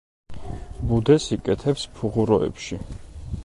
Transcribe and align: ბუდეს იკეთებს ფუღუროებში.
ბუდეს 0.91 1.27
იკეთებს 1.37 1.83
ფუღუროებში. 1.99 2.83